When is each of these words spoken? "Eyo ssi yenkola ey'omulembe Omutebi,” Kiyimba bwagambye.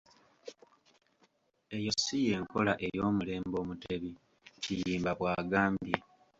"Eyo 1.75 1.91
ssi 1.95 2.17
yenkola 2.27 2.73
ey'omulembe 2.87 3.55
Omutebi,” 3.63 4.11
Kiyimba 4.63 5.11
bwagambye. 5.19 5.95